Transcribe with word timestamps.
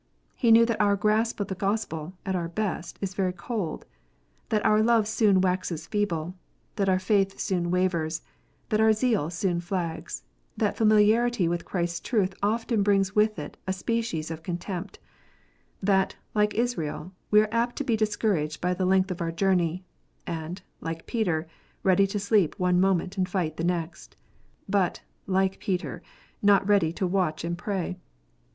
He 0.35 0.51
knew 0.51 0.65
that 0.65 0.81
our 0.81 0.95
grasp 0.95 1.39
of 1.41 1.47
the 1.47 1.53
Gospel, 1.53 2.13
at 2.25 2.35
our 2.35 2.47
best, 2.47 2.97
is 3.03 3.13
very 3.13 3.33
cold, 3.33 3.85
that 4.49 4.65
our 4.65 4.81
love 4.81 5.07
soon 5.07 5.41
waxes 5.41 5.85
feeble, 5.85 6.33
that 6.75 6.89
our 6.89 6.97
faith 6.97 7.39
soon 7.39 7.69
wavers, 7.69 8.23
that 8.69 8.81
our 8.81 8.93
zeal 8.93 9.29
soon 9.29 9.61
flags, 9.61 10.23
that 10.57 10.75
familiarity 10.75 11.47
with 11.47 11.65
Christ 11.65 11.97
s 11.97 11.99
truth 11.99 12.33
often 12.41 12.81
brings 12.81 13.13
with 13.15 13.37
it 13.37 13.57
a 13.67 13.73
species 13.73 14.31
of 14.31 14.41
contempt, 14.41 14.97
that, 15.83 16.15
like 16.33 16.55
Israel, 16.55 17.11
we 17.29 17.39
are 17.39 17.49
apt 17.51 17.75
to 17.75 17.83
be 17.83 17.95
discouraged 17.95 18.59
by 18.59 18.73
the 18.73 18.85
length 18.87 19.11
of 19.11 19.21
our 19.21 19.31
journey, 19.31 19.83
and, 20.25 20.63
like 20.79 21.05
Peter, 21.05 21.47
ready 21.83 22.07
to 22.07 22.17
sleep 22.17 22.57
one 22.57 22.79
moment 22.81 23.19
and 23.19 23.29
fight 23.29 23.57
the 23.57 23.63
next, 23.63 24.15
but, 24.67 25.01
like 25.27 25.59
Peter, 25.59 26.01
not 26.41 26.67
ready 26.67 26.91
to" 26.91 27.05
watch 27.05 27.43
and 27.43 27.55
pray." 27.55 27.99